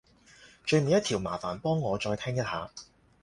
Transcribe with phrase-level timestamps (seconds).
[0.65, 2.71] 最尾一條麻煩幫我再聽一下